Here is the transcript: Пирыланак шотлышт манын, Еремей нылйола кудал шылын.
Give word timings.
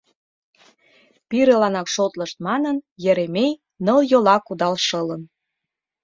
Пирыланак 1.29 1.87
шотлышт 1.95 2.37
манын, 2.47 2.77
Еремей 3.09 3.51
нылйола 3.85 4.37
кудал 4.47 4.75
шылын. 4.87 5.21